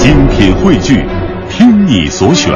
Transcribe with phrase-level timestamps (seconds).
[0.00, 1.04] 精品汇聚，
[1.50, 2.52] 听你所选，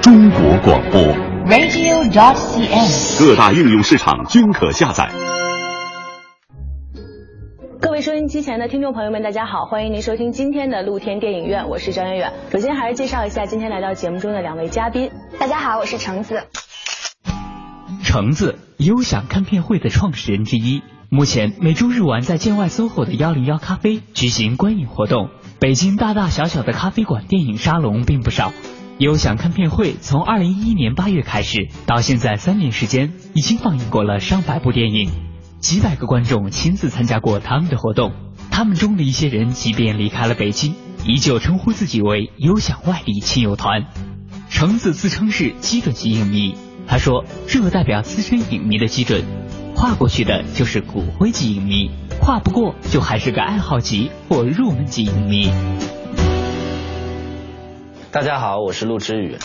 [0.00, 1.02] 中国广播。
[1.44, 3.18] radio.dot.cn，。
[3.18, 5.10] 各大应用市场均可下载。
[7.80, 12.32] 各位收音机前的听众朋友们，大家好，欢迎您收听今天的露天电影院，我是张远远。
[12.52, 15.10] 首先还是介绍一下今天来到节目中的两位嘉宾。
[15.40, 16.44] 大家好，我是橙子。
[18.04, 20.82] 橙子，优享看片会的创始人之一。
[21.10, 25.30] 目前每周日晚在建外 SOHO 的幺零幺咖啡举行观影活动。
[25.60, 28.52] 北京大大小小的咖啡馆、电影沙龙并不少。
[28.98, 35.10] 优享看片会从二零一一年八月开始，到现在三年时间，已经放映过了上百部电影，
[35.58, 38.12] 几百个观众亲自参加过他们的活动。
[38.52, 43.86] 他们中的一些人，即便离开了北京，依旧称呼自己为优享外地亲友团。
[44.48, 46.54] 橙子自称是基准级影迷，
[46.86, 49.24] 他说这代表资深影迷的基准，
[49.74, 51.90] 跨过去的就是骨灰级影迷，
[52.28, 55.50] 跨不过就还是个爱好级或入门级影迷。
[58.12, 59.38] 大家好，我是陆之宇。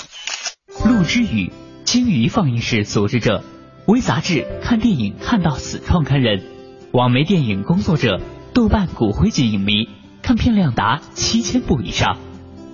[0.85, 1.49] 陆之宇，
[1.85, 3.41] 鲸鱼放映室组织者，
[3.87, 6.43] 微杂志看电影看到死创刊人，
[6.91, 8.19] 网媒电影工作者，
[8.53, 9.87] 豆瓣骨灰级影迷，
[10.21, 12.17] 看片量达七千部以上。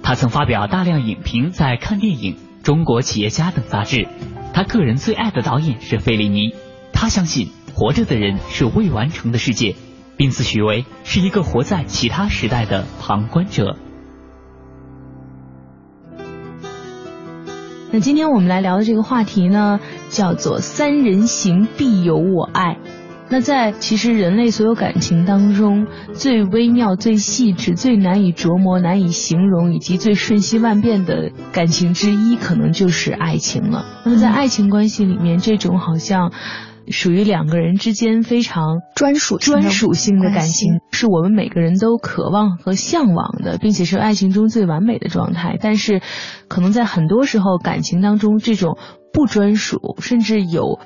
[0.01, 2.33] 他曾发表大量影评在《看电影》
[2.65, 4.07] 《中国企业家》等杂志。
[4.55, 6.55] 他个人最爱的导演是费里尼。
[6.93, 9.75] 他相信活着的人是未完成的世界，
[10.19, 13.77] 并自诩为是一个活在其他时代的旁观者。
[17.89, 22.77] 那今天我们来聊的这个话题呢，叫做“三人行必有我爱”。
[23.31, 33.85] 那在其实人类所有感情当中，最微妙、最细致、最难以琢磨、难以形容，以及最瞬息万变的感情之一，可能就是爱情了。
[34.03, 36.33] 那么在爱情关系里面，这种好像
[36.89, 45.57] 属于两个人之间非常专属专属性的感情，是我们每个人都渴望和向往的，并且是爱情中最完美的状态。
[45.61, 46.01] 但是，
[46.47, 48.77] 可能在很多时候，感情当中这种
[49.13, 50.79] 不专属，甚至有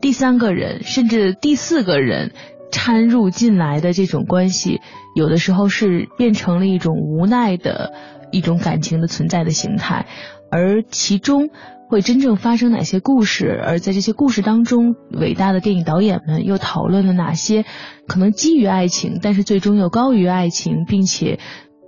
[0.00, 2.32] 第三个人，甚至第四个人
[2.72, 4.80] 掺入进来的这种关系，
[5.14, 7.92] 有的时候是变成了一种无奈的
[8.32, 10.06] 一种感情的存在的形态，
[10.50, 11.50] 而其中。
[11.90, 13.60] 会真正发生哪些故事？
[13.62, 17.64] 而在这些故事当中，伟大的电影导演们又讨论了哪些
[18.06, 21.40] 可能基于爱情，但是最终又高于爱情，并且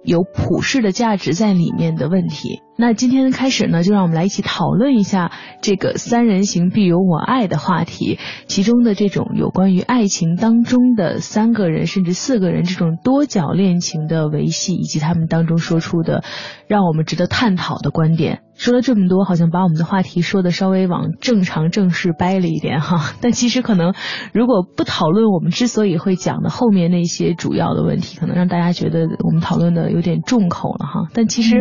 [0.02, 2.58] 有普世的价值在里面的问题？
[2.74, 16.24] 那今天开始呢，就让我们来一起讨论一下这个“三人行必有我爱”的话题，其中的这种有关于爱情当中的三个人甚至四个人这种多角恋情的维系，以及他们当中说出的
[16.66, 18.40] 让我们值得探讨的观点。
[18.54, 23.94] 说了这么多，好像把我们的话题说的稍微往正常正式掰了一点哈， 但其实可能
[24.32, 31.08] 如果不讨论我们之所以会讲的后面那些主要的问题，可能让大家觉得我们讨论的有点重口了哈。
[31.12, 31.56] 但其实。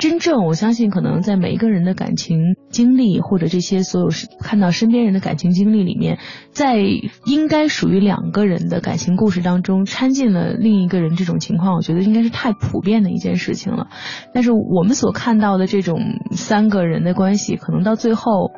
[0.00, 4.08] 真正，我相信，可能在每一个人的感情经历，或者这些所有
[4.40, 6.18] 看到身边人的感情经历里面，
[6.52, 6.78] 在
[7.26, 13.88] 应该属于两个人的感情故事当中掺进了另一个人这种情况，我觉得应该是太普遍的一件事情了。
[14.32, 16.00] 但是我们所看到的这种
[16.32, 18.50] 三个人的关系，可能到最后。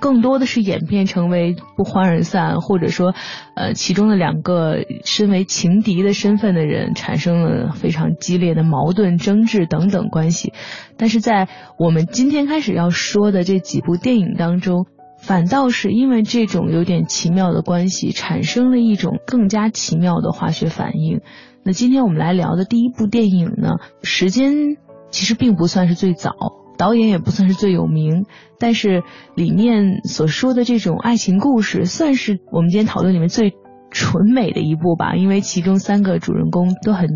[0.00, 3.14] 更多的是演变成为不欢而散，或者说，
[3.54, 10.52] 呃，其中的两个身为情敌的身份的人产生了非常激烈的矛盾、争执等等关系。
[10.96, 11.48] 但是在
[11.78, 14.86] 我们今天开始要说的这几部电影当中，
[15.20, 21.20] 反倒是因为这种有点奇妙的关系，产生了一种更加奇妙的化学反应。
[21.64, 24.76] 那今天我们来聊的第一部电影呢，时间
[25.10, 26.32] 其实并不算是最早。
[26.78, 28.24] 导演也不算是最有名，
[28.58, 29.02] 但是
[29.34, 33.52] 里面所说的这种爱情故事，算是我们今天讨论里面最
[33.90, 35.16] 纯美的一部吧。
[35.16, 37.08] 因为其中三个主人公都很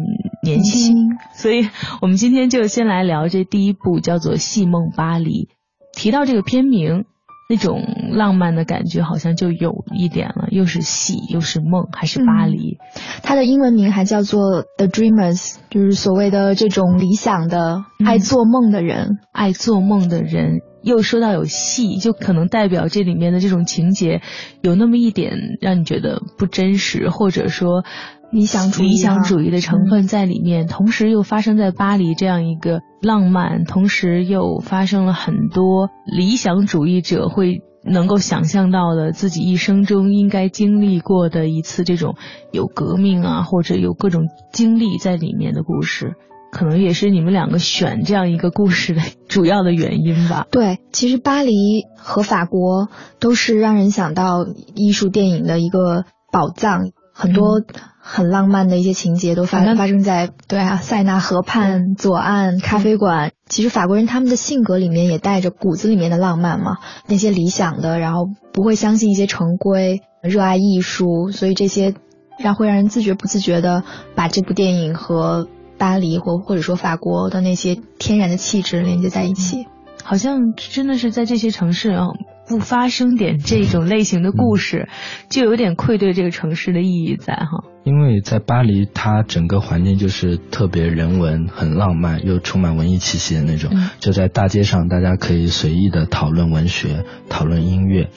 [0.43, 1.69] 年轻，所以
[2.01, 5.45] 我们今天就先来聊这第一部，叫做《戏梦巴黎》。
[5.95, 7.05] 提到这个片名，
[7.53, 7.83] 那种
[8.13, 12.79] 浪漫的感觉好像就有一点了，又是戏，又是梦，还是巴黎。
[12.81, 15.37] 嗯、它的英文名还叫做《The Dreamers》，
[15.69, 20.61] 就是所谓的这种理想的、爱做梦的人，嗯、爱做梦的人。
[20.83, 24.23] 又说到有戏，就可能代表这里面的这种情节
[24.63, 27.85] 有那么一点让你觉得不真实，或者说
[28.33, 30.65] 理想主义、理想主义的成分在里面。
[30.65, 42.17] 嗯、同时又发生在巴黎这样一个浪漫，同时又发生了很多理想主义者会能够想象到的自己一生中应该经历过的一次这种
[42.53, 46.15] 有革命啊，或者有各种经历在里面的故事。
[46.51, 50.47] 可能也是你们两个选这样一个故事的主要的原因吧。
[50.51, 51.53] 对，其实巴黎
[51.97, 52.89] 和法国
[53.21, 56.93] 都是让人想到艺术电影的一个宝藏。
[57.23, 57.63] 很多
[58.01, 63.31] 很浪漫的一些情节都发发生在对啊塞纳河畔左岸咖啡馆。
[63.49, 71.95] 其实法国人他们的性格里面也带着骨子里面的浪漫嘛，那些理想的，然后不会相信一些成规，热爱艺术，所以这些
[72.39, 73.85] 让会让人自觉不自觉的
[74.17, 75.47] 把这部电影和
[75.79, 79.67] 巴黎或或者说法国的那些天然的气质连接在一起。
[80.03, 82.09] 好像真的是在这些城市啊，
[82.49, 84.89] 不发生点这种类型的故事，
[85.29, 87.65] 就有点愧对这个城市的意义在哈。
[87.85, 93.73] 因为在巴黎，它整个环境就是特别人文、很浪漫又充满文艺气息的那种。
[93.99, 98.11] 就在大街上，大家可以随意的讨论文学、讨论音乐。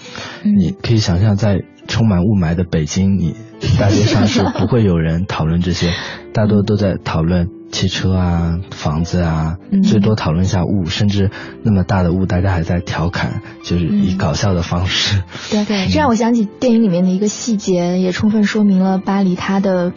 [0.43, 3.35] 你可以想象，在充满雾霾的北京，你
[3.79, 5.91] 大街上是不会有人讨论这些，
[6.31, 7.49] 大多都在讨论。
[7.75, 11.29] 汽车啊，房子啊，最多讨论一下雾，甚至
[11.61, 15.21] 那么大的雾，大家还在调侃，就是以搞笑的方式。
[15.51, 19.91] 对对，这让我想起电影里面的一个细节，也充分说明了巴黎它的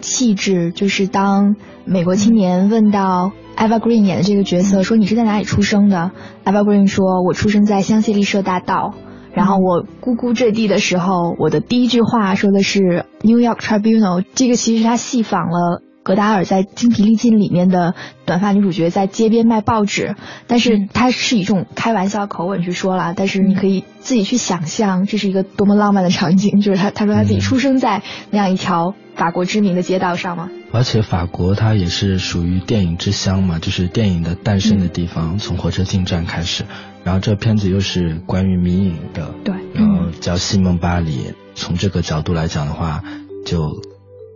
[0.00, 0.72] 气质。
[0.72, 6.12] 就是当美国青年问到 Eva Green 演的这个角色说：“你是在哪里出生的
[6.46, 8.94] ？”Eva Green 说：“我出生在香榭丽舍大道。”
[9.34, 14.24] 然后我咕咕坠地的时候，我的第一句话说的是 New York Tribunal。
[14.34, 15.82] 这个其实他戏仿了。
[16.08, 17.92] 戈达尔在《精疲力尽》里面的
[18.24, 20.16] 短发女主角在街边卖报纸，
[20.46, 30.48] 但是她是以一种开玩笑口吻去说了，但是你可以自己去想象这是一个多么浪漫的场景，就是她她说她自己出生在那样一条法国知名的街道上嘛。
[30.72, 36.64] 而且法国它也是属于电影之乡嘛，就是电影的诞生的地方，从火车进站开始。
[37.04, 41.18] 然后这片子又是关于迷影的，对，然后叫《西蒙巴黎》，
[41.54, 43.02] 从这个角度来讲的话，
[43.44, 43.58] 就。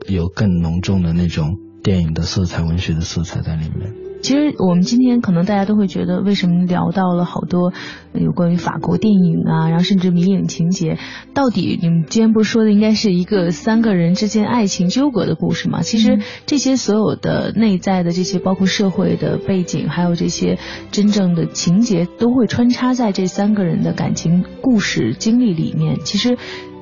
[0.09, 3.95] 有更浓重的那种电影的色彩、文学的色彩在里面。
[4.23, 7.73] 其实我们今天可能大家都会觉得，为什么聊到了好多
[8.13, 10.97] 有关于法国电影啊，然后甚至迷影情节，
[11.35, 15.83] 到底你们今天不是说的应该是一个三个人之间爱情纠葛的故事吗？
[15.83, 20.57] 其实这些所有的内在的这些，包括社会的背景，还有这些
[20.93, 25.99] 真正的情节，都会穿插在这三个人的感情故事经历里面。
[26.05, 26.39] 其实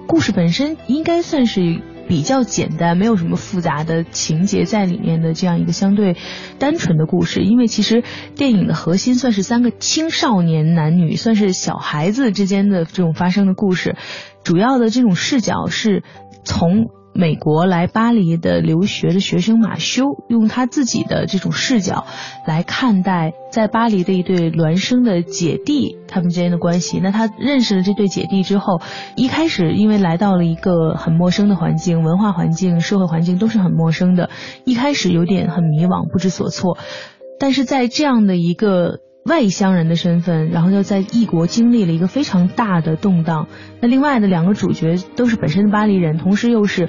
[0.06, 1.80] 故事本身应该算是。
[2.10, 6.16] 比较简单，没有什么复杂的情节在里面的这样一个相对
[6.58, 8.02] 单纯的故事，因为其实
[8.34, 13.94] 电影的核心算是三个青少年男女，算是小孩子之间的这种发生的故事，
[14.42, 16.02] 主要的这种视角是
[16.44, 16.90] 从。
[17.12, 22.06] 美国来巴黎的留学的学生马修，用他自己的这种视角
[22.46, 27.00] 来看待在巴黎的一对孪生的姐弟他们之间的关系。
[27.02, 28.80] 那他认识了这对姐弟之后，
[29.16, 34.30] 一开始因为来到了一个很陌生的环境，文化环境、社会环境都是很陌生的，
[34.64, 36.78] 一开始有点很迷惘、不知所措。
[37.38, 39.00] 但是在这样的一个。
[39.24, 43.48] 外乡人的身份，然后又在异国经历了一个非常大的动荡。
[43.80, 46.88] 那另外的两个主角都是本身的巴黎人，同时又是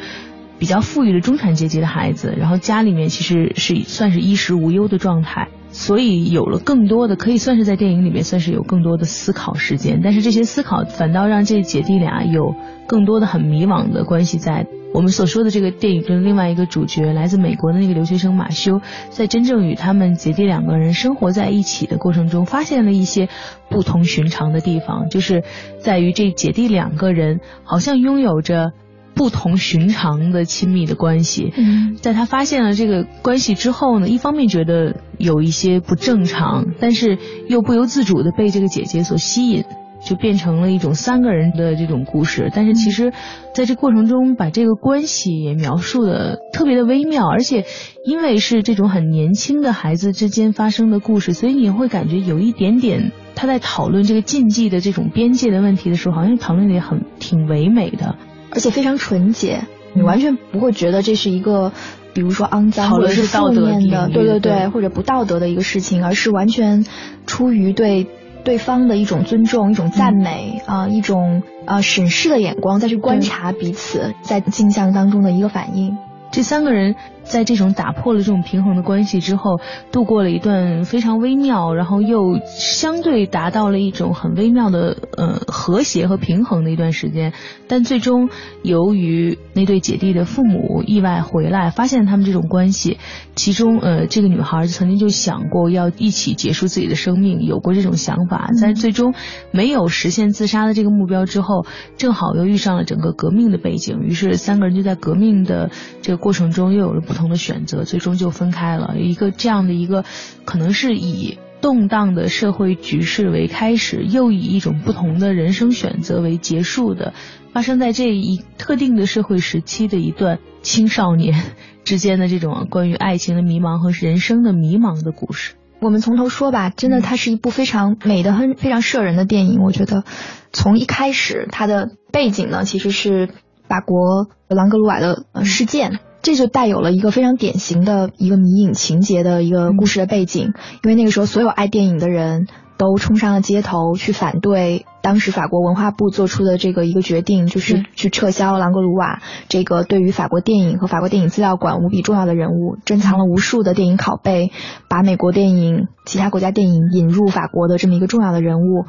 [0.57, 10.01] 比较富裕的中产阶级的孩子，然后家里面其实是算是衣食无忧的状态，所以有了更多的可以算是在电影里面算是有更多的思考时间。
[10.03, 12.55] 但是这些思考反倒让这姐弟俩有
[12.87, 14.67] 更多的很迷惘的关系在。
[14.93, 23.29] 我们所说的这个电影中另外一个主角，来自美国的那个留学生马修，在真正与他们姐弟两个人生活在一起的过程中，发现了一些
[23.69, 25.45] 不同寻常的地方，就是
[25.79, 28.73] 在于这姐弟两个人好像拥有着
[29.21, 31.53] 不同寻常的亲密的关系。
[31.55, 39.63] 嗯在他发现了这个关系之后呢，一方面觉得有一些不正常，但是又不由自主的被这个姐姐所吸引。
[40.03, 43.13] 就变成了一种三个人的这种故事，但是其实，
[43.53, 47.65] 在这过程中，把这个关系也描述的特别的微妙，而且
[48.03, 58.15] 因为是这种很年轻的孩子之间发生的故事，所以你会感觉有一点点他在讨论这个禁忌的这种边界的问题的时候，好像讨论的也很挺唯美的，
[58.51, 61.71] 而且非常纯洁，你完全不会觉得这是一个，
[62.13, 66.85] 比如说肮脏或者是负面的，对对对，或者不道德的一个事情，而是完全
[67.25, 68.07] 出于对。
[68.43, 75.95] 对方的一种尊重，一种赞美啊，一种呃审视的眼光，再去观察彼此在镜像当中的一个反应。
[76.31, 76.95] 这三个人。
[77.31, 79.61] 在这种打破了这种平衡的关系之后，
[79.93, 87.31] 度过了一段非常微妙，然后又相对达到了一种很微妙的呃和谐和平衡的一段时间。
[87.69, 88.29] 但最终，
[88.63, 92.97] 由于那对姐弟的父母意外回来，发现他们这种关系，
[93.33, 99.13] 其中呃这个女孩曾经就想过要一起结束自己的生命，有过这种想法，但最终
[99.51, 105.69] 没有实现自杀的这个目标之后，正好又遇上了整个革命的背景，于是三个人就在革命的
[106.01, 107.01] 这个过程中又有了。
[107.11, 108.95] 不同同的选择，最终就分开了。
[108.97, 110.03] 一个这样的一个，
[110.43, 117.13] 可能是以动荡的社会局势为开始，又以一种不同的人生选择为结束的，
[117.53, 121.41] 发生在这一特定的社会时期的一段青少年
[121.85, 125.53] 之间的这种关于爱情的迷茫和人生的迷茫的故事。
[125.79, 129.61] 我们从头说吧，真的，它是一部非常美的、很非常摄人的电影。
[129.63, 130.03] 我觉得，
[130.51, 133.29] 从一开始，它的背景呢，其实是
[133.67, 135.99] 法国朗格鲁瓦的事件。
[136.21, 142.47] 这就带有了一个非常典型的一个迷影情节的一个故事的背景，因为那个时候所有爱电影的人
[142.77, 144.85] 都冲上了街头去反对。
[145.01, 154.51] 当时法国文化部做出的这个一个决定，就是去撤销朗格鲁瓦这个对于法国电影和法国电影资料馆无比重要的人物，珍藏了无数的电影拷贝，
[154.87, 158.85] 把美国电影、其他国家电影引入法国的这么一个重要的人物，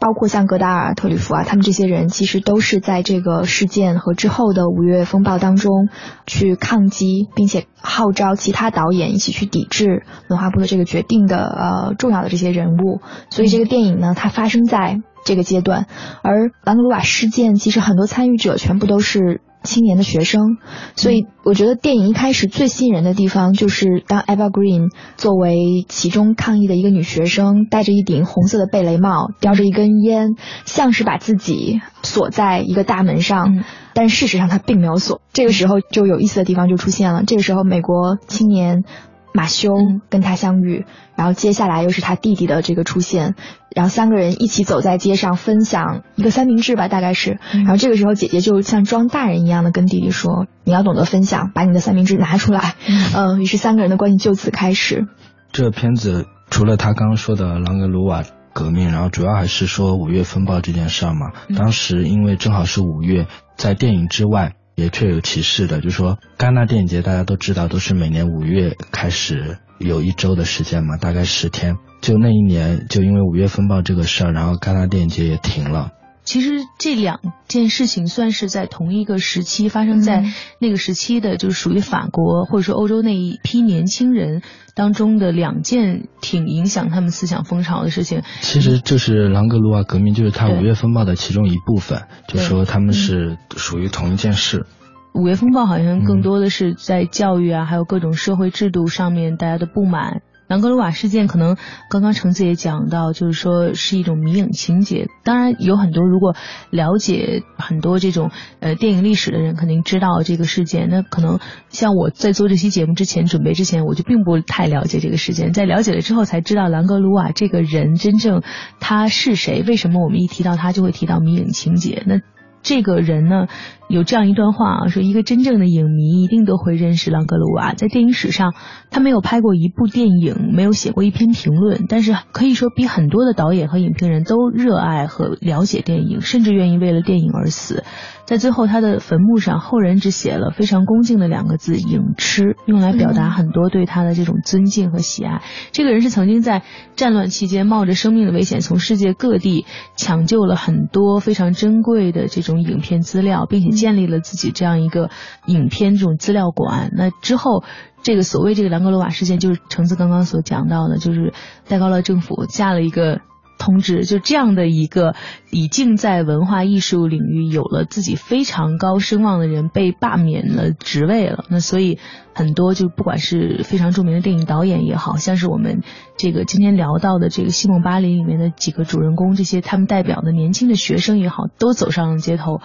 [0.00, 5.88] 包括像戈达尔、特吕弗啊，他们这些人其实都是在这个事件和之后的五月风暴当中
[6.26, 13.00] 去抗击，并且号召其他导演一起去抵制文化部的这个决定的呃重要的这些人物。
[13.28, 15.02] 所以这个电影呢，它发生在。
[15.24, 15.86] 这个阶段，
[16.22, 20.56] 而兰格鲁瓦事件其实很多参与者全部都是青年的学生，
[20.96, 33.62] 所以我觉得电影一开始最吸引人的地方就是当 Eva Green 作为其中抗议的一个女学生，戴着一顶红色的贝雷帽，叼着一根烟，像是把自己锁在一个大门上，
[33.92, 35.20] 但事实上她并没有锁。
[35.34, 38.84] 这个时候就有意思的地方就出现了，这个时候美国青年。
[39.32, 39.74] 马修
[40.08, 40.84] 跟他相遇，
[41.14, 43.34] 然后接下来又是他弟弟的这个出现，
[43.74, 47.38] 然后三个人一起走在街上分享一个三明治吧，大概是。
[47.52, 52.74] 然后这个时候姐姐就像装大人一样的跟弟弟说：“你要懂得分享，把你的三明治拿出来。”
[53.14, 55.06] 嗯，于是三个人的关系就此开始。
[55.52, 61.32] 这片子除了他刚刚说的朗格鲁瓦革命，然后主要还是说五月风暴这件事儿嘛。
[61.56, 64.54] 当时因为正好是五月，在电影之外。
[64.80, 71.76] 也确有其事的，就说戛纳电影节大家都知道，都是每年五月开始有一周的时间嘛，大概十天。
[72.00, 75.90] 就那一年，就因为五月风暴这个事儿，然后戛纳电影节也停了。
[76.30, 77.18] 其实这两
[77.48, 80.22] 件事情算是在同一个时期发生在
[80.60, 84.40] 那个时期的，就是属于法国或者说欧洲那一批年轻人
[84.76, 88.22] 当中的两件挺影响他们思想风潮的事情。
[88.42, 94.66] 其实就是朗格鲁瓦革命，就是他五月风暴的其中一部分，就说他们是属于同一件事。
[95.12, 100.22] 五月风暴好像更多的是在教育啊，还有各种社会制度上面大家的不满。
[100.50, 101.56] 朗格鲁瓦事件可能
[101.88, 105.06] 刚刚橙子也讲到，就是说是一种迷影情节。
[105.22, 106.34] 当然有很多如果
[106.70, 110.88] 了解很多这种呃电影历史的人，肯定知道这个事件。
[110.90, 111.38] 那可能
[111.68, 115.52] 像我在做这期节目之前准备之前，我就并不太了解这个事件。
[115.52, 118.42] 在了解了之后，才知道朗格鲁瓦这个人真正
[118.80, 122.02] 他是谁，为什么我们一提到他就会提到迷影情节？
[122.08, 122.16] 那
[122.62, 123.46] 这个人呢？
[123.88, 127.74] 有这样一段话啊，说一个真正的影迷一定都会认识朗格鲁瓦。
[127.74, 128.54] 在电影史上，
[128.88, 137.82] 他没有拍过一部电影，没有写过一篇评论，但是可以说比很多的导演和影评人都热爱和了解电影，甚至愿意为了电影而死。
[138.26, 145.42] 在最后，他的坟墓上，后人只写了非常恭敬的两个字“影痴”，用来表达很多对他的这种尊敬和喜爱。
[145.72, 146.62] 这个人是曾经在
[146.94, 153.70] 战乱期间冒着生命的危险，从世界各地抢救了很多非常珍贵的这种种影片资料，并且。
[153.80, 155.08] 建立了自己这样一个
[155.46, 156.90] 影片这种资料馆。
[156.94, 157.64] 那之后，
[158.02, 161.32] 这个所谓这个兰格罗瓦事件，就是橙子刚刚所讲到的，就是
[161.66, 163.22] 戴高乐政府下了一个。
[163.60, 165.14] 通知就这样的一个
[165.50, 171.98] 已经在文化艺术领域有了自己非常高声望的人被罢免了职位了，那所以
[172.34, 175.82] 很多就不管是非常著名的电影导演也好像是我们
[176.16, 182.60] 这个今天聊到的这个《西蒙巴林》里面的几个主人公，这些他们代表的年轻的学生也好，都走上了街头，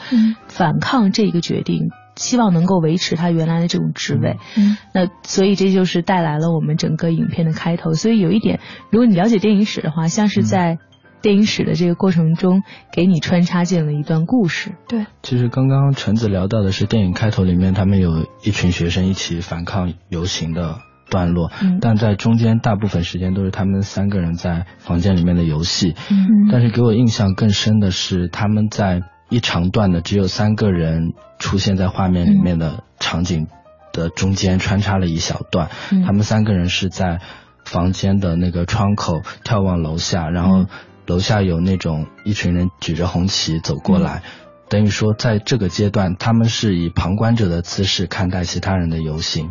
[0.47, 1.89] 反抗这个决定。
[2.15, 7.93] 希望能够维持他原来的这种职位，嗯，那所以这就是带来了我们整个影片的开头。
[7.93, 10.77] 所以有一点，如果你了解电影史的话，像是在
[11.21, 14.71] 电影史的这个过程中，给你穿插进了一段故事。
[14.87, 20.77] 对，其实刚刚橙子聊到的是电影开头里面，他们有一群学生一起反抗游行的
[21.09, 29.01] 段落，嗯，但在中间大部分时间都是他们三个人在房间里面的游戏，嗯，但是给我印象更深的是他们在。
[29.29, 33.47] 一长段的只有三个人出现在画面里面的场景
[33.91, 35.69] 的中间穿插了一小段，
[36.05, 37.19] 他们三个人是在
[37.65, 40.65] 房间的那个窗口眺望楼下，然后
[41.07, 44.21] 楼下有那种一群人举着红旗走过来，
[44.69, 49.49] 等于说在这个阶段他们是以旁观者的姿势看待其他人的游行，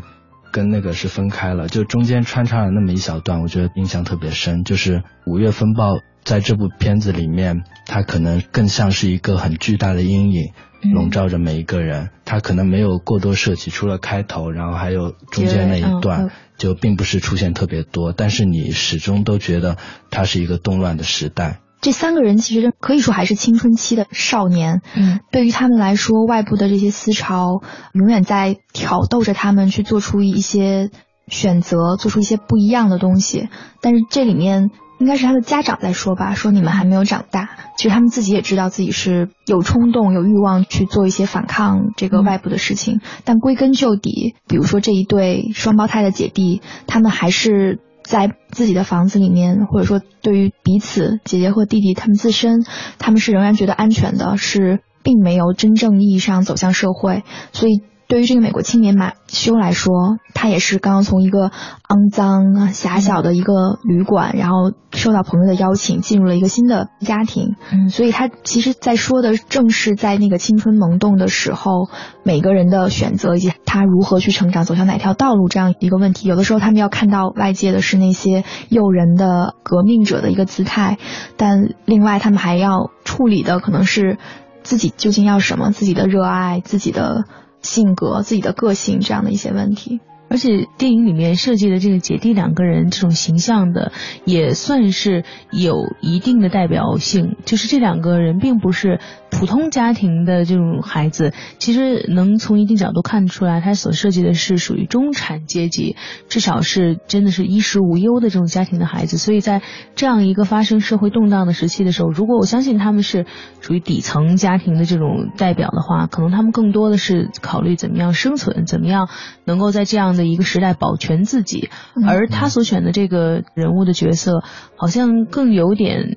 [0.52, 5.98] 跟那个是分开了，就中间穿插了那么一小段，我觉得印象特别深，就是五月风暴。
[6.24, 10.52] 在这部片子里面，它可能更像是一个很巨大的阴影，
[10.94, 12.08] 笼罩着每一个人。
[12.24, 18.12] 他可能没有过多设计，除了开头，然后还有中间那一段，就并不是出现特别多。
[18.12, 19.76] 但是你始终都觉得
[20.10, 21.60] 它是一个动乱的时代。
[21.82, 24.80] 这三个人其实可以说还是青春期的少年。
[24.96, 27.60] 嗯，对于他们来说，外部的这些思潮
[27.92, 30.88] 永远在挑逗着他们去做出一些
[31.28, 33.50] 选择，做出一些不一样的东西。
[33.82, 34.70] 但是这里面。
[34.98, 37.50] 应该是他的家长在说吧，说你们还没有长大。
[37.76, 43.00] 其实他们自己也知道自己是有冲动、有欲望去做一些反抗这个外部的事情。
[43.24, 52.64] 但归根究底，比如说这一对双胞胎的姐弟，他们还是在自己的房子里面，或者说对于彼此姐姐和弟弟他们自身，
[52.98, 57.24] 他们是仍然觉得安全的，是并没有真正意义上走向社会。
[57.52, 57.82] 所以。
[58.06, 61.50] 对于这个美国青年马修来说，他也是刚刚从一个
[61.88, 67.56] 肮脏狭小的一个旅馆，然后受到朋友的邀请，进入了一个新的家庭。
[67.72, 71.88] 嗯，所以他其实在说的正是在那个青春萌动的时候，
[72.22, 76.28] 每个人的选择以及他如何去成长，走向哪条道路这样一个问题。
[76.28, 80.98] 有的时候他们要看到外界的是那些诱人的革命者的一个姿态，
[81.36, 84.18] 但另外他们还要处理的可能是
[84.62, 87.24] 自己究竟要什么，自己的热爱，自己的。
[87.64, 90.00] 性格、自己的个性这样的一些问题，
[90.34, 93.92] 而且电影里面设计的这个姐弟两个人这种形象的，
[94.24, 95.22] 也算是
[95.52, 98.98] 有一定的代表性，就是这两个人并不是。
[99.30, 105.96] 普通家庭的这种孩子，其实能从一定角度看出来，他所设计的是属于中产阶级，
[106.28, 109.18] 至少是真的是衣食无忧的这种家庭的孩子。
[109.18, 109.60] 所以在
[109.96, 113.26] 这样一个发生社会动荡的时期的时候，如果我相信他们是
[113.60, 119.08] 属于底层家庭的这种代表的话，可能他们更多的是考虑怎么样生存，怎么样
[119.44, 121.70] 能够在这样的一个时代保全自己。
[122.06, 124.42] 而他所选的这个人物的角色，
[124.76, 126.16] 好像更有点。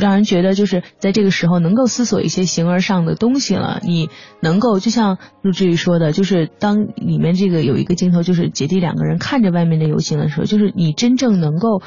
[0.00, 3.80] 让人觉得就是在这个时候能够思索一些形而上的东西了。
[3.82, 11.82] 你能够就像陆志宇说的，就是当里面这个有一个镜头，就是姐弟两个人看着外面的游行的时候，就是你真正能够。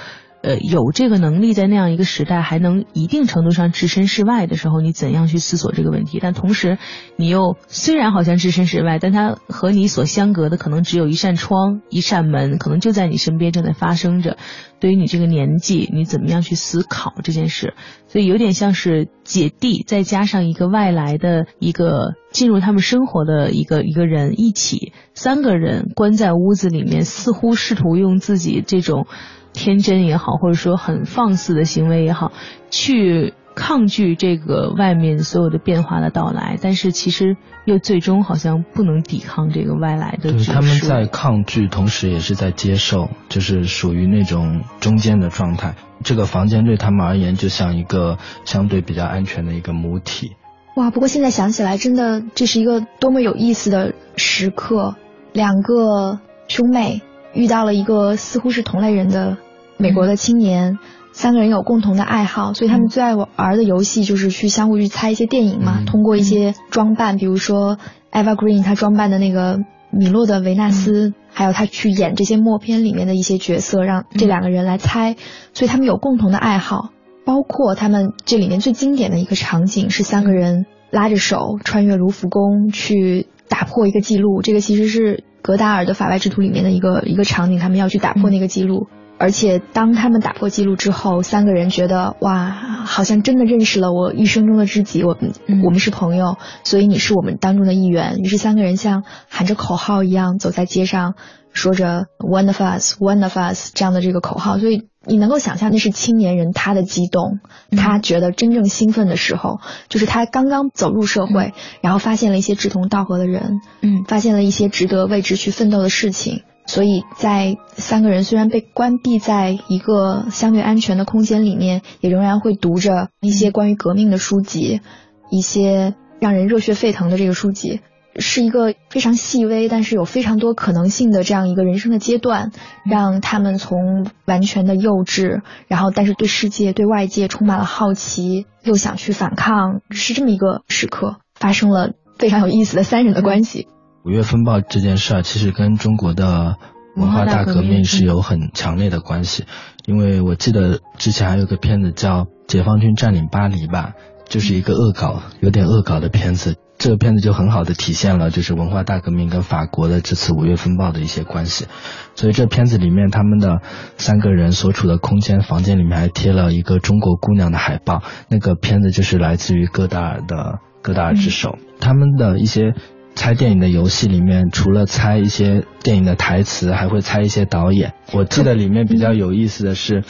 [0.45, 6.19] 呃，有这个能力在那样一个时代还能一定程度上置身事外的时候，你怎样去思索这个问题？
[6.21, 6.77] 但同时，
[7.17, 14.37] 你又虽然好像置身事外，但它和你所相隔的可能只有一扇窗、一扇门，可能就在你身边正在发生着。
[14.79, 17.73] 对于你这个年纪，你怎么样去思考这件事？
[18.07, 29.07] 所以有点像是姐弟，再加上一个外来的一个进入他们生活的一个一个人一起，三个人关在屋子里面，似乎试图用自己这种。
[29.55, 32.31] 天真也好，或者说很放肆的行为也好，
[32.70, 40.33] 去抗拒这个外面所有的变化的到来，但是其实又最终好像不能抵抗这个外来的。
[40.33, 45.75] 对，他们在抗拒，同时也是在接受，就是属于那种中间的状态。
[46.03, 50.35] 这个房间对他们而言，就像一个相对比较安全的一个母体。
[50.75, 54.96] 哇，不过现在想起来，真的这是一个多么有意思的时刻，
[55.31, 57.01] 两个兄妹
[57.33, 59.37] 遇到了一个似乎是同类人的。
[59.77, 60.79] 美国的青年
[61.11, 65.83] 三个人有共同的爱好，所以他们最爱玩的游戏就是去相互去猜一些电影嘛。
[65.85, 67.77] 通过一些装扮，比如说
[68.11, 69.59] Eva Green 她装扮的那个
[69.92, 75.16] 米洛的维纳斯，还有她去演这些默片里面的一些角色，让这两个人来猜。
[75.53, 76.90] 所以他们有共同的爱好，
[77.25, 84.42] 包括他们这里面最经典的一个场景是三个人拉着手穿越卢浮宫去打破一个记录。
[84.42, 88.88] 这个其实是格达尔的《法外之徒》里面的一个一个场景，他们要去打破那个记录。
[89.17, 98.17] 而且当他们打破记录之后，三个人觉得哇，好像真的认识了我一生中的知己，我们我们是朋友，所以你是我们当中的一员。
[98.17, 101.15] 于是三个人像喊着口号一样走在街上，
[101.53, 104.59] 说着 “One of us, One of us” 这样的这个口号。
[104.59, 107.39] 所以你能够想象那是青年人他的激动，
[107.77, 116.43] 他觉得真正兴奋的时候，就是他刚刚走入社会，然后发现了一些志同道合的人，嗯，发现了一些值得为之去奋斗的事情。
[116.67, 124.81] 所以在三个人虽然被关闭在一个相对安全的空间里面，也仍然会读着一些关于革命的书籍，
[125.29, 127.81] 一些让人热血沸腾的这个书籍，
[128.17, 132.51] 是一个非常细微但是有非常多可能性的这样一个人生的阶段，
[132.83, 143.67] 让他们从完全的幼稚，然后但是对世界对外界充满了好奇，又想去反抗，是这么一个时刻，发生了非常有意思的三人的关系。
[144.05, 146.57] 五月风暴这件事儿，其实跟中国的
[146.96, 149.46] 文化大革命是有很强烈的关系。
[149.87, 153.94] 因为我记得之前还有个片子叫《解放军占领巴黎》吧，
[154.29, 156.55] 就是一个恶搞，有点恶搞的片子。
[156.77, 161.65] 这个片子就很好的体现了，就是文化大革命跟法国的这次五月风暴的一些关系。
[162.13, 163.61] 所以这片子里面，他们的
[163.98, 168.03] 三个人所处的空间房间里面还贴了一个中国姑娘的海报。
[168.29, 170.59] 那个片子就是来自于戈达尔的。
[170.83, 171.57] 戈达尔之手。
[171.79, 172.75] 他们的一些
[173.15, 177.93] 猜电影的游戏里面，除了猜一些电影的台词，还会猜一些导演。
[178.11, 180.03] 我记得里面比较有意思的是。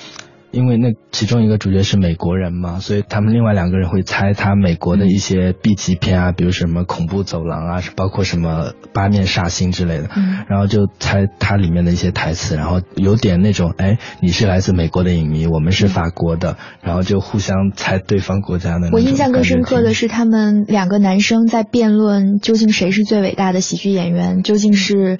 [0.55, 10.09] 因为那其中一个主角是美国人嘛，所以他们另外两个人会猜他美国的一些 B 级片啊，比如什么恐怖走廊啊，包括什么八面煞星之类的，
[10.47, 18.91] 然后就猜它里面的一些台词，然后有点那种，哎，你是来自美国的影迷，我们是法国的，然后就互相猜对方国家的。
[18.93, 25.19] 我印象更深刻的是他们两个男生在辩论究竟谁是最伟大的喜剧演员，究竟是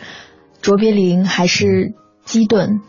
[0.62, 1.94] 卓别林还是
[2.24, 2.80] 基顿。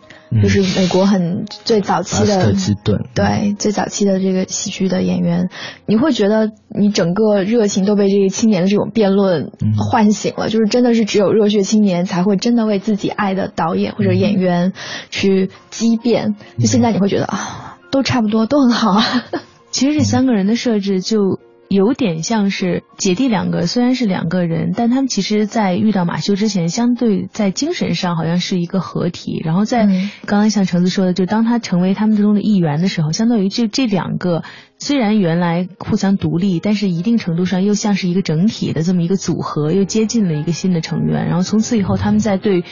[0.43, 5.49] 就是美国很最早期的基顿，对最早期的这个喜剧的演员，
[5.87, 14.73] 你会觉得你整个热情都被这个青年的这种辩论唤醒了，就是真的是只有热血青年才会真的为自己爱的导演或者演员
[15.11, 16.35] 去激辩。
[16.59, 19.05] 就现在你会觉得啊，都差不多，都很好啊。
[19.71, 21.39] 其实这三个人的设置就。
[21.68, 29.40] 有点像是姐弟两个，虽然是两个人，但他们其实，在遇到马修之前，相对在精神上好像是一个合体。
[29.44, 29.87] 然后在
[30.24, 34.42] 刚刚像橙子说的，就当他成为他们之中的一员的时候，相当于这这两个
[34.79, 41.26] 虽然原来互相独立，但是一定程度上又像是一个整体的这么一个组合，又接近了一个新的成员。
[41.26, 42.64] 然后从此以后，他们在对。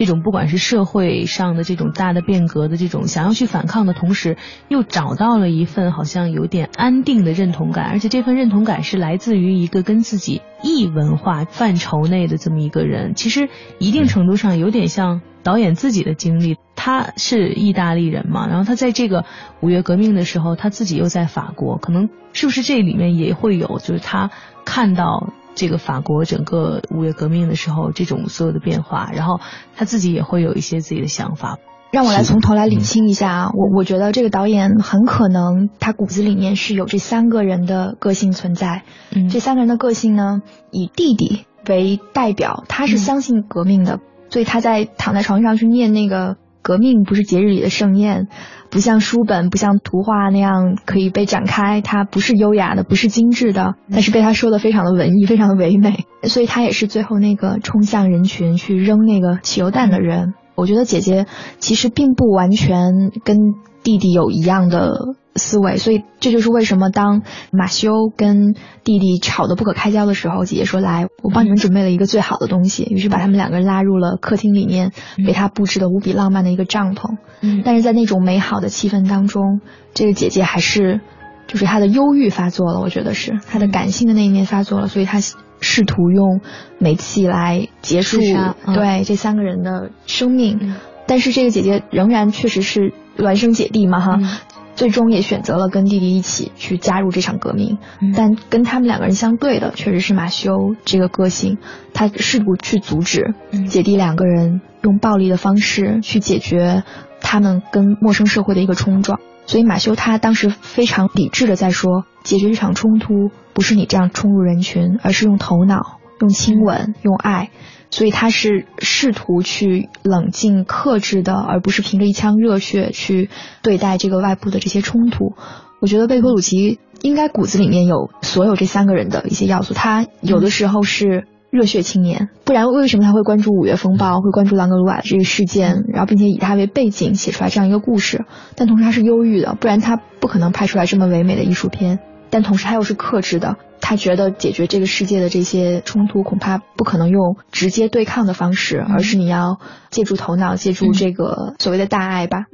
[0.00, 13.14] 这种不管是社会上的这种大的变革的这种想要去反抗的同时，又找到了一份好像有点安定的认同感，而且这份认同感是来自于一个跟自己异文化范畴内的这么一个人。
[13.14, 19.26] 其实一定程度上有点像导演自己的经历，他是意大利人嘛，然后他在这个
[19.60, 24.30] 五月革命的时候，他自己又在法国，可能是不是这里面也会有，就是他
[24.64, 25.34] 看到。
[25.54, 29.40] 这个法国整个五月革命的时候，这种所有的变化，然后
[29.76, 31.58] 他自己也会有一些自己的想法。
[31.90, 38.84] 让我来从头来理清一下啊，我我觉得这个导演很可能他骨子里面是有这三个人的个性存在。
[39.12, 48.28] 嗯，这三个人的个性呢，以弟弟为代表，他是相信革命的，所以他在躺在床上去念那个革命不是节日里的盛宴。
[48.70, 60.34] 不像书本，不像图画那样可以被展开，它不是优雅的，不是精致的，但是被他说的非常的文艺，非常的唯美，所以他也是最后那个冲向人群去扔那个汽油弹的人。
[60.60, 61.26] 我觉得姐姐
[61.58, 63.36] 其实并不完全跟
[63.82, 64.92] 弟弟有一样的。
[65.36, 74.90] 思维，所以这就是为什么当马修跟弟弟吵得不可开交的时候，姐姐说：“来，我帮你们准备了一个最好的东西。”于是把他们两个人拉入了客厅里面，
[75.24, 77.16] 给他布置的无比浪漫的一个帐篷。
[77.42, 79.60] 嗯，但是在那种美好的气氛当中，
[79.94, 81.00] 这个姐姐还是，
[81.46, 82.80] 就是他的忧郁发作了。
[82.80, 85.20] 我觉得是他的感性的那一面发作了，所以他
[85.60, 86.40] 试图用
[86.78, 90.74] 煤气来结束对这三个人的生命。
[91.06, 94.40] 但是这个姐姐仍然确实是孪生姐弟嘛，哈。
[94.76, 97.76] 最终也选择了跟弟弟一起去加入这场革命，
[98.16, 101.58] 但跟他们两个人相对的确实是马修这个个性，
[101.92, 103.34] 他试图去阻止
[103.68, 106.82] 姐弟两个人用暴力的方式去解决
[107.20, 117.50] 他们跟陌生社会的一个冲撞，所以马修他当时非常理智的在说，解决这场冲突不是你这样冲入人群，而是用头脑、用亲吻、用爱。
[117.92, 123.28] 所以他是试图去冷静克制的，而不是凭着一腔热血去
[123.62, 125.34] 对待这个外部的这些冲突。
[125.80, 129.74] 我觉得贝托鲁奇应该骨子里面有所有这三个人的一些要素。
[129.74, 138.24] 他有的时候是热血青年，不然为什么他会关注五月风暴，会关注朗格鲁瓦这个事件，然后并且以他为背景写出来这样一个故事？
[138.54, 141.98] 但同时他是忧郁的，不然他不可能拍出来这么唯美的艺术片。
[142.30, 143.56] 但同时他又是克制的。
[143.82, 149.58] 他觉得解决这个世界的这些冲突，恐怕不可能用直接对抗的方式，而是你要
[149.90, 152.44] 借助头脑，借助这个所谓的大爱吧。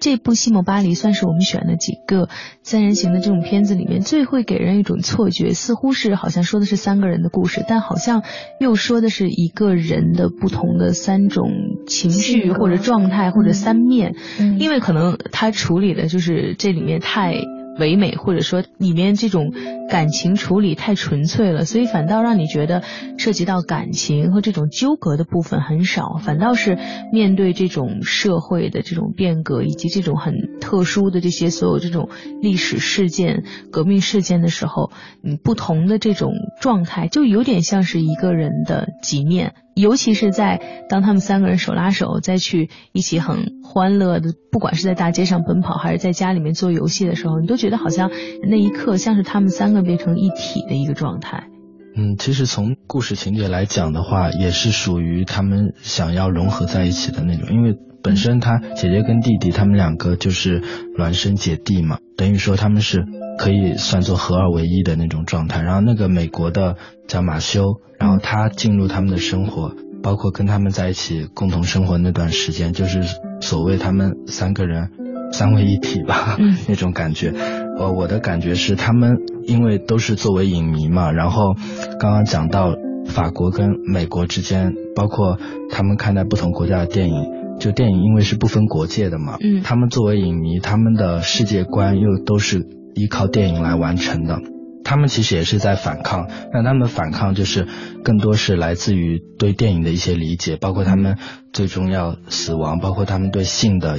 [0.00, 2.28] 这部《西蒙巴黎》算是我们选的几个
[2.62, 8.22] 三人行的这种片子里面最会给人一种错觉，似乎是好像说的是三个人的故事，但好像
[8.58, 11.50] 又说的是一个人的不同的三种
[11.86, 14.14] 情绪或者状态或者三面，
[14.58, 17.34] 因为可能他处理的就是这里面太。
[17.80, 19.52] 唯美，或者说里面这种
[19.88, 22.82] 感情处理太纯粹了，所以反倒让你觉得
[23.18, 26.78] 涉及到感情和这种纠葛的部分很少，反倒是
[27.12, 34.90] 面对这种社会的这种变革以及这种很特殊的这些所有这种历史事件、革命事件的时候，
[35.24, 39.54] 嗯，不同的这种状态就有点像是一个人的几面。
[39.74, 48.10] 尤其是在当他们三个人手拉手再去一起很欢乐的，不管是在大街上奔跑还是在家里面做游戏的时候，你都觉得好像
[48.42, 51.48] 那一刻像是他们三个变成一体的一个状态。
[51.96, 60.62] 嗯，其实从故事情节来讲的话，也是属于他们想要融合在一起的那种，因为本身他姐姐跟弟弟他们两个就是
[60.96, 63.04] 孪生姐弟嘛，等于说他们是
[63.38, 65.60] 可以算作合二为一的那种状态。
[65.62, 66.76] 然后那个美国的
[67.08, 73.02] 叫马修，然后他进入他们的生活，包括跟他们在一起共同生活那段时间，就是
[73.40, 74.90] 所谓他们三个人
[75.32, 77.34] 三位一体吧， 那种感觉。
[77.80, 81.54] 呃，我的感觉是他们因为都是作为影迷嘛，然后
[81.98, 82.76] 刚刚讲到。
[83.06, 85.36] 法国跟美国之间，包括
[85.70, 87.24] 他们看待不同国家的电影，
[87.58, 94.38] 就电影因为是不分国界的嘛，嗯，他们作为影迷，他们的世界观又都是依靠电影来完成的，
[94.84, 97.66] 他们其实也是在反抗，但他们反抗就是
[98.04, 101.16] 更多是来自于对电影的一些理解，包括他们
[101.52, 103.98] 最终要死亡，包括他们对性的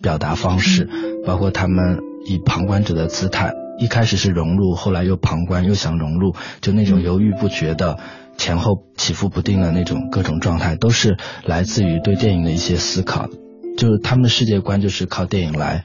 [0.00, 0.88] 表达方式，
[1.26, 7.98] 包括他们以旁观者的姿态，一开始是融入，后来又旁观，又想融入，就那种犹豫不决的。
[8.38, 13.28] 前后起伏不定的那种各种状态，都是来自于对电影的一些思考，
[13.76, 15.84] 就是他们的世界观就是靠电影来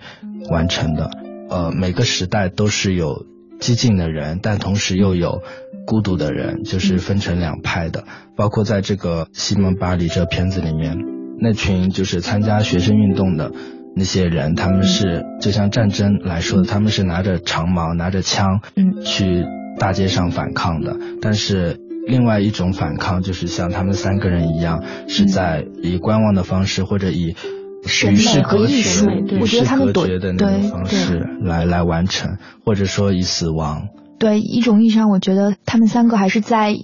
[0.49, 1.11] 完成的。
[1.49, 3.25] 呃，每个时代都是有
[3.59, 5.41] 激进的人，但同时又有
[5.85, 8.05] 孤独的人，就是分成两派的。
[8.37, 10.97] 包括在这个《西蒙巴黎》这片子里面，
[11.39, 13.51] 那群就是参加学生运动的
[13.97, 19.45] 那些人，他们是就像战争来说，他们是拿着长矛、拿着枪，嗯，去
[19.79, 21.81] 大街上反抗的，但是。
[22.09, 27.35] 另外一种反抗就是像他们三个人一样，是在以观望的方式或者以
[27.83, 33.89] 与世隔绝、与世隔绝的那种方式来来完成，或者说以死亡。
[34.19, 36.77] 对一种意义上，我觉得他们三个还是在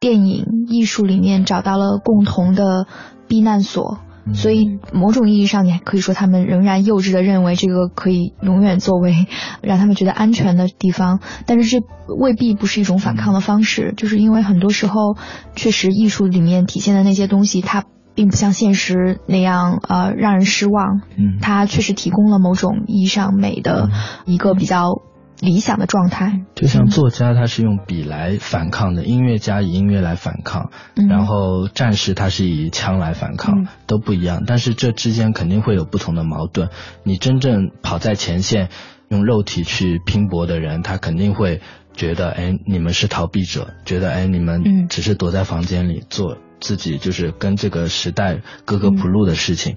[0.00, 2.88] 电影艺术里面找到了共同的
[3.28, 4.00] 避难所。
[4.32, 9.26] 所以，某种意义上，你还可以说他们仍然幼稚的认为这个可以永远作为
[9.60, 11.84] 让他们觉得安全的地方，但是这
[12.16, 15.16] 未必不是一种反抗的方式，就是因为很多时候，
[15.54, 17.84] 确实艺术里面体现的那些东西，它
[18.14, 23.90] 并不像现实那样呃让人失望，嗯，它确实提供了某种意义上美的
[24.24, 25.02] 一个比较。
[25.40, 30.70] 理想的状态，就像作家他是用笔来反抗的，音乐家以音乐来反抗，
[31.08, 34.44] 然后战士他是以枪来反抗，都不一样。
[34.46, 36.70] 但是这之间肯定会有不同的矛盾。
[37.02, 38.68] 你真正跑在前线，
[39.08, 41.60] 用肉体去拼搏的人，他肯定会
[41.94, 49.76] 觉得，哎，你们是逃避者，觉得，哎，你们只是躲在房间里做自己，就是跟这个时代格格不入的事情。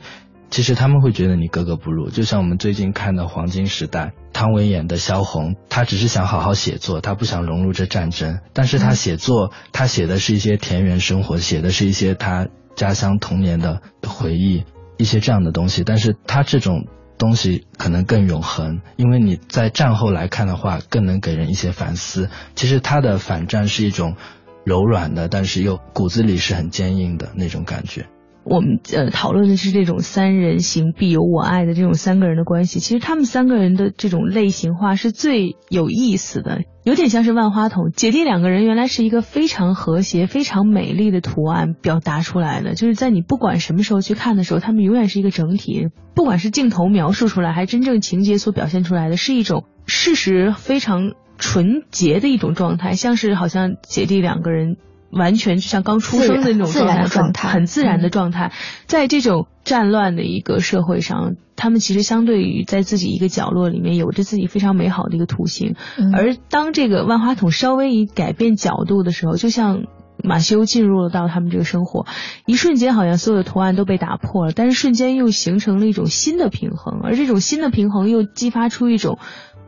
[0.49, 8.39] 其实他们会觉得你格格不入，就像我们最近看的《黄金时代》，汤唯演的萧红，她只是想好好写作，她不想融入这战争。
[8.53, 14.63] 但是她写作，她写的是一些田园生活，写的是一些她家乡童年的回忆，
[14.97, 15.83] 一些这样的东西。
[15.83, 22.29] 但是她这种东西可能更永恒，因为你在战后来看的话，更能给人一些反思。
[22.55, 24.15] 其实她的反战是一种
[24.63, 28.07] 柔软的，但是又骨子里是很坚硬的那种感觉。
[28.49, 37.91] 我们呃讨论的是这种三人行必有我爱的这种三个人的关系，其实他们三个人的这种类型化是最有意思的，有点像是万花筒。
[37.93, 54.77] 姐弟两个人原来是一个非常和谐、非常美丽的图案表达出来的，就是在你不管什么时候去看的时候，他们永远是一个整体，不管是镜头描述出来，还真正情节所表现出来的是一种事实非常纯洁的一种状态，像是好像姐弟两个人。
[55.11, 58.51] 完全就像刚出生的那种状态，很自然的状态。
[58.85, 65.75] 在这种战乱的一个社会上，他们其实相对于在自己一个角落里面，有着自己非常美好的一个图形。
[66.13, 69.83] 而当这个万花筒稍微一改变角度的时候，就像
[70.23, 72.05] 马修进入了到他们这个生活，
[72.45, 79.19] 一瞬间好像所有的图案都被打破了，但是瞬间又形成了一种新的平衡，而这种新的平衡又激发出一种。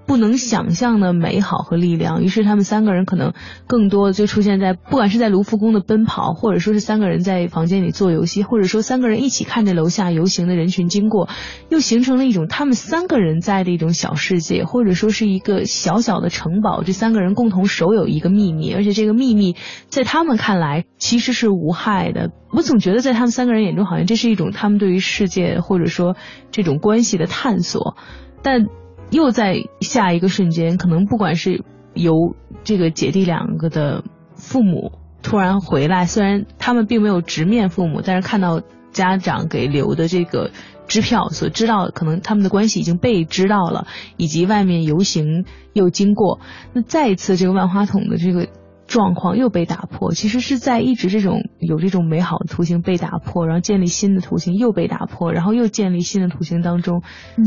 [0.09, 3.33] 不能想象的美好和力量，于是他们三个人可能
[3.67, 11.29] 更多的就出现在，不管是在卢浮宫的奔跑，或者说是三个人在房间里做游戏，或者说三个人一起看着楼下游行的人群经过，
[11.69, 16.81] 又形成了一种他们三个人在的一种小世界，或者说是一个小小的城堡。
[16.81, 19.55] 这三个人共同守有一个秘密，而且这个秘密
[19.89, 22.31] 在他们看来其实是无害的。
[22.51, 26.15] 我总觉得在他们三个人眼中，好像这是一种他们对于世界或者说
[26.49, 27.95] 这种关系的探索，
[28.41, 28.65] 但。
[29.11, 34.03] 又在下一个瞬间，可能不管是由这个姐弟两个的
[34.35, 34.91] 父母
[35.21, 40.51] 突然回来，虽然他们并没有直面父母，但是看到家长给留的这个
[40.87, 46.39] 支票，所知道可能他们的关系已经被知道了，以及外面游行又经过，
[46.73, 48.47] 那再一次这个万花筒的这个。
[48.89, 57.03] 状况又被打破，其实是在一直这种有这种美好的图形被打破，然后建立新的图形又被打破，然后又建立新的图形当中，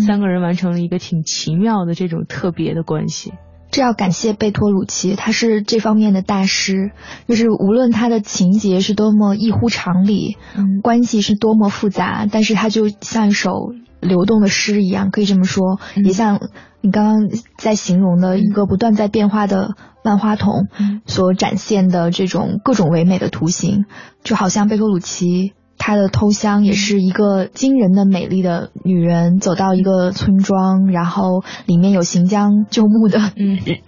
[0.07, 3.33] 三个人完成了一个挺奇妙的这种特别的关系。
[3.73, 6.91] 这要感谢贝托鲁奇，他是这方面的大师。
[7.27, 13.73] 就是无论他的情节是多么异乎常理，嗯，关系是多么复杂，但是他就像一首
[14.03, 16.41] 流动的诗一样，可以这么说，也像
[16.81, 20.67] 你刚刚在形容的一个不断在变化的万花筒
[21.07, 23.87] 所展现的这种各种唯美的图形，
[24.23, 25.53] 就好像贝托鲁奇。
[25.79, 33.19] 她的偷香也是一个惊人的美丽的女人，走到一个村庄，然后里面有行将就木的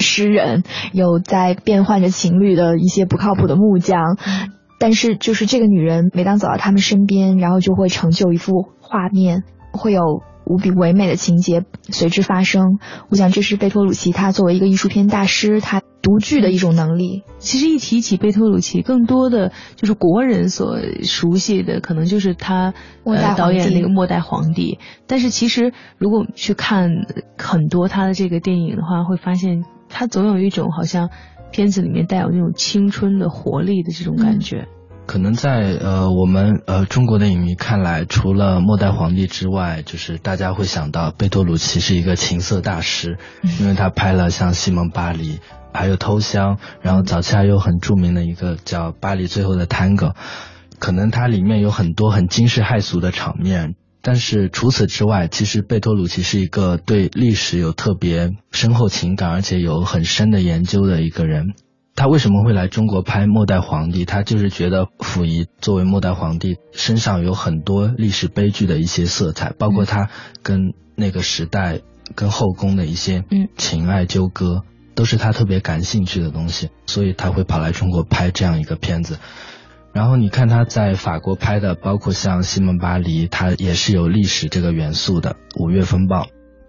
[0.01, 4.17] 诗人，有在变换着情侣的一些不靠谱的木匠，
[4.81, 9.45] 但是就是这个女人，每当走到他们身边，然后就会成就一幅画面，
[9.79, 12.79] 会有无比唯美的情节随之发生。
[13.11, 15.83] 我想这是贝托鲁奇他作为一个艺术片大师，他。
[16.05, 17.23] 独具的一种能力。
[17.39, 22.75] 其实一提起贝托鲁奇，更多的就是国人所熟悉的，可能就是他
[23.39, 24.79] 导演那个《末代皇帝》。
[25.07, 26.91] 但是其实，如果去看
[27.39, 31.09] 很多他的这个电影的话，会发现他总有一种好像
[31.51, 34.69] 片子里面带有那种青春的活力的这种感觉。
[35.07, 43.19] 可能在呃我们呃中国的影迷看来，除了《末代皇帝》之外，就是大家会想到贝托鲁奇是一个情色大师，
[43.61, 45.37] 因为他拍了像《西蒙巴黎》。
[45.77, 50.07] 还有偷香，然后早期还有很著名的一个叫《巴黎最后的探戈》，
[50.79, 61.55] 可能它里面有很多很惊世骇俗的场面，但是除此之外，其实贝托鲁奇是一个对历史有特别深厚情感，而且有很深的研究的一个人。
[61.97, 64.05] 他为什么会来中国拍《末代皇帝》？
[64.09, 70.11] 他就是觉得溥仪作为末代皇帝身上有很多历史悲剧的一些色彩，包括他
[70.43, 71.81] 跟那个时代、
[72.15, 73.25] 跟后宫的一些
[73.57, 74.63] 情爱纠葛。
[74.97, 79.19] 都是他特别感兴趣的东西，所以他会跑来中国拍这样一个片子。
[79.93, 85.31] 然后你看他在法国拍的，包括像《西蒙巴黎》，他也是有历史这个元素的。
[85.61, 86.23] 《五月风暴》，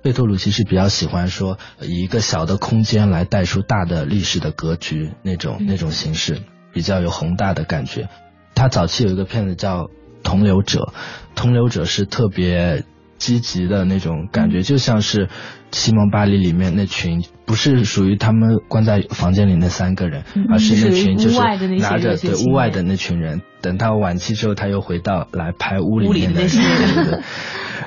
[0.05, 8.07] 贝托鲁其实比较喜欢说以一个小的空间来带出大的历史的格局那种那种形式，比较有宏大的感觉。
[8.53, 9.85] 他早期有一个片子叫
[10.21, 10.79] 《同流者》，
[11.33, 12.83] 《同流者》是特别。
[13.17, 15.27] 积极的那种感觉，就像是
[15.71, 21.39] 《西蒙巴黎》里面那群，不是属于他们关在房间里那三个人，而是那群就是
[21.79, 23.41] 拿着对屋外的那群人。
[23.61, 26.49] 等到晚期之后，他又回到来拍屋里面的人，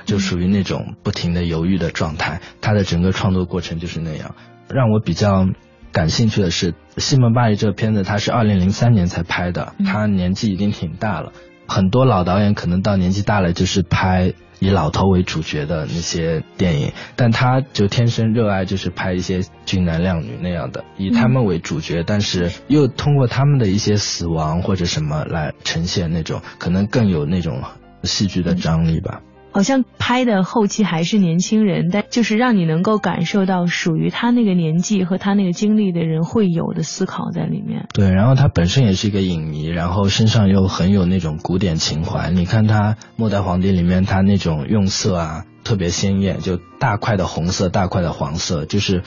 [0.04, 2.40] 就属于那种不停的犹豫的状态。
[2.60, 4.34] 他的整个创作过程就是那样。
[4.68, 5.46] 让我比较
[5.92, 11.32] 感兴趣的是，《西蒙巴黎》这个片子，他是二零零三年才拍的，他年纪已经挺大了。
[11.66, 14.34] 很多老导演可能到年纪大了，就是拍。
[14.60, 27.62] 以老头为主角的那些电影，但他就天生热爱就是拍一些俊男靓女那样的，以他们为主角，但是又通过他们的一些死亡或者什么来呈现那种可能更有那种
[28.02, 29.20] 戏剧的张力吧。
[29.58, 37.88] 好像拍的后期还是年轻人，但就是让你能够感受到属于他那个年纪和他那个经历的人会有的思考在里面。
[37.92, 42.30] 对，然后他本身也是一个影迷，然后身上又很有那种古典情怀。
[42.30, 49.02] 你看他《末代皇帝》里面，他那种用色啊特别鲜艳，就大块的红色、大块的黄色，就是。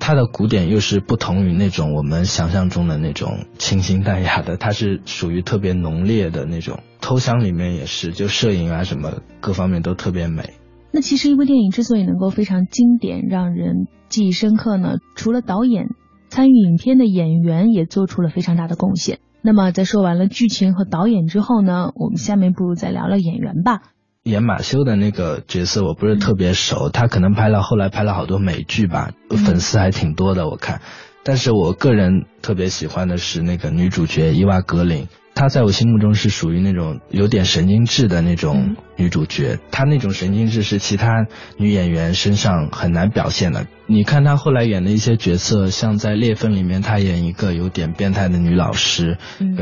[0.00, 6.80] 它的古典又是不同于那种我们想象中的那种清新淡雅的，它是属于特别浓烈的那种。
[7.00, 10.54] 偷香里面也是，就摄影啊什么各方面都特别美。
[10.90, 15.86] 那其实一部电影之所以能够非常经典，让人记忆深刻呢，除了导演，
[16.28, 19.20] 参与影片的演员也做出了非常大的贡献。
[19.42, 23.82] 那么在说完了剧情和导演之后呢，我们下面不如再聊聊演员吧。
[24.24, 30.82] 演马修的那个角色我不是特别熟，他可能拍了后来拍了好多美剧吧，粉丝还挺多的我看。
[31.22, 43.66] 但是我个人特别喜欢的是那个女主角伊娃格林，她在我心目中是属于那种有点神经质的那种女主角，她那种神经质是其他女演员身上很难表现的。
[43.90, 49.16] 你看她后来演的一些角色，像在《裂缝》里面，她演一个有点变态的女老师；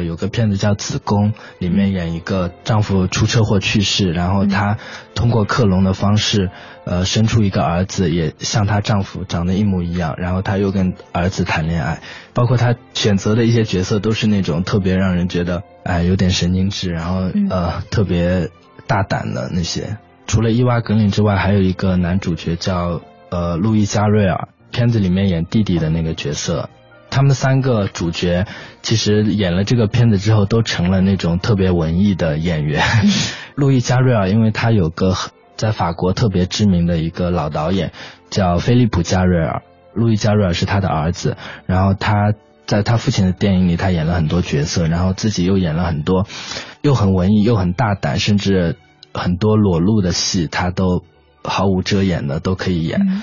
[0.05, 4.77] 有个片子叫《子宫》，里面演一个丈夫出车祸去世，然后她
[5.15, 6.51] 通过克隆的方式，
[6.85, 12.03] 呃，生出一个儿子，也像她丈夫长得一模一样，然后她又跟儿子谈恋爱。
[12.35, 18.51] 包括她选择的一些角色，都是那种特别让人觉得哎有点神经质，然后呃特别
[18.87, 19.97] 大胆的那些。
[20.27, 23.01] 除了伊娃格林之外，还有一个男主角叫。
[23.31, 26.71] 呃，路易加瑞尔片子里面演弟弟的那个角色，
[27.11, 28.47] 他们三个主角
[28.83, 32.83] 其实演了这个片子之后，都成了那种特别文艺的演员。
[33.55, 35.15] 路易加瑞尔，因为他有个
[35.57, 37.93] 在法国特别知名的一个老导演
[38.31, 39.63] 叫菲利普加瑞尔，
[39.93, 41.37] 路易加瑞尔是他的儿子，
[41.67, 42.33] 然后他
[42.67, 46.27] 在他父亲的电影里，他演了很多角色，然后自己又演了很多，
[46.83, 48.77] 又很文艺又很大胆，甚至
[49.13, 51.03] 很多裸露的戏，他都。
[51.45, 53.23] 毫无遮掩的都可以演，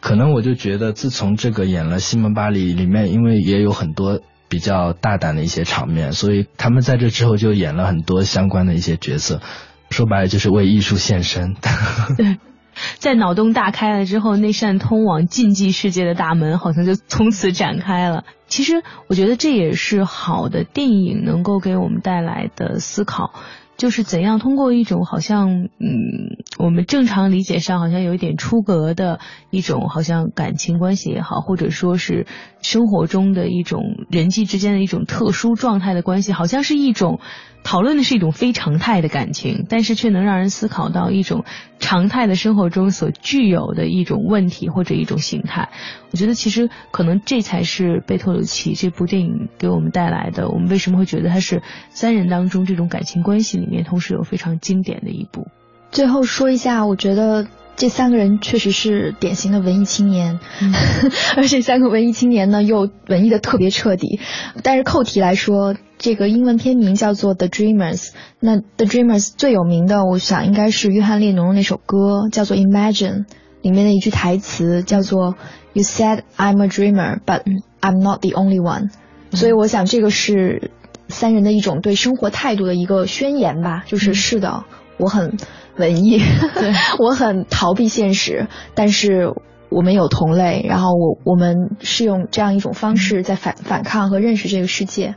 [0.00, 9.40] 可能我就觉得，自从这个演了《西蒙巴黎》里面，因为也有很多比较大胆的一些场面，所以他们在这之后就演了很多相关的一些角色。
[9.90, 11.54] 说白了就是为艺术献身。
[12.18, 12.38] 对，
[12.98, 18.24] 在脑洞大开了之后，那扇通往禁忌世界的大门好像就从此展开了。
[18.48, 23.32] 其实我觉得这也是好的电影能够给我们带来的思考。
[23.76, 29.20] 就是怎样通过一种好像嗯，我们正常理解上好像有一点出格的
[29.50, 32.26] 一种好像感情关系也好，或者说是
[32.62, 37.20] 生活中的一种人际之间的一种特殊状态的关系，好像是一种。
[37.66, 41.44] 讨论的是一种非常态的感情，但是却能让人思考到一种
[41.80, 45.70] 常态的生活中所具有的一种问题或者一种形态。
[46.12, 50.48] 我觉得其实可能这才是贝托鲁奇这部电影给我们带来的。
[50.48, 51.60] 我们为什么会觉得它是
[51.90, 55.48] 三人当中这种感情关系里面同时有非常经典的一部？
[55.90, 60.38] 最后说一下，我觉得这三个人确实是典型的文艺青年，
[61.36, 64.20] 而这三个文艺青年呢又文艺的特别彻底。
[64.62, 65.74] 但是扣题来说。
[65.98, 68.08] 这个英文片名叫做《The Dreamers》，
[68.40, 73.24] 那《The Dreamers》最有名的，我想应该是约翰列侬的那首歌，叫做《Imagine》，
[73.62, 75.36] 里面的一句台词叫做
[75.72, 77.42] “You said I'm a dreamer, but
[77.80, 78.90] I'm not the only one”。
[79.32, 80.70] 所以我想这个是
[81.08, 84.64] 三人的一种对生活态度的一个宣言吧，就是是的，
[84.98, 85.36] 我很
[85.76, 86.20] 文艺，
[87.00, 89.32] 我很逃避现实，但是
[89.70, 95.16] 我们有同类，然后我我们是用这样一种方式在反反抗和认识这个世界。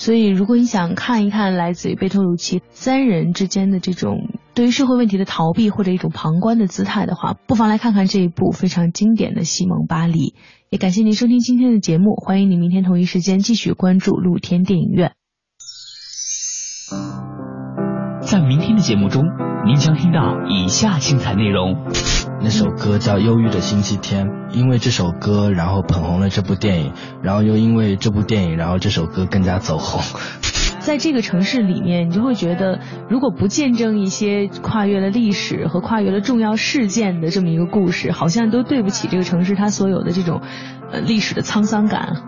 [0.00, 10.30] 所以，如果你想看一看来自于贝托鲁奇三人之间的这种对于社会问题的逃避或者一种旁观的姿态的话，不妨来看看这一部非常经典的《西蒙巴黎》。
[10.70, 15.12] 也感谢您收听今天的节目，欢迎您明天同一时间继续关注露天电影院。
[18.22, 19.22] 在明天的节目中，
[19.66, 21.76] 您将听到以下精彩内容。
[22.42, 30.00] 那首歌叫《忧郁的星期天》，因为这首歌，然后捧红了这部电影，然后又因为这部电影，然后这首歌更加走红。
[30.80, 40.40] 在这个城市里面，你就会觉得，如果不见证一些跨越了历史和跨越了重要事件的这么一个故事，好像都对不起这个城市它所有的这种
[40.90, 42.22] 呃历史的沧桑感。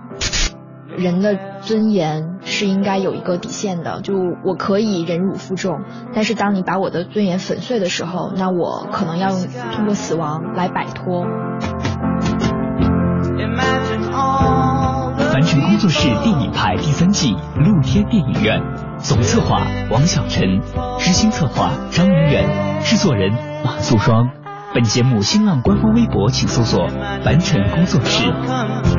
[0.96, 4.14] 人的尊严是应该有一个底线的，就
[4.44, 5.80] 我可以忍辱负重，
[6.14, 11.24] 但是当你把我的尊严粉碎的时候，那我可能要用通过死亡来摆脱。
[15.32, 18.60] 凡尘工作室电影派第三季露天电影院，
[18.98, 20.60] 总策划王小晨，
[20.98, 22.46] 执行策划张明远，
[22.82, 23.32] 制作人
[23.64, 24.28] 马素双。
[24.74, 26.86] 本节目新浪官方微博请搜索
[27.24, 28.91] 凡尘工作室。